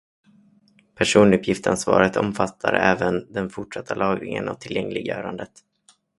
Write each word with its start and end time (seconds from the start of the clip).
Personuppgiftsansvaret 0.95 2.17
omfattar 2.17 2.73
även 2.73 3.31
den 3.33 3.49
fortsatta 3.49 3.95
lagringen 3.95 4.49
och 4.49 4.59
tillgängliggörandet. 4.59 5.51